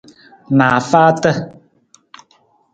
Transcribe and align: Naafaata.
Naafaata. 0.57 1.31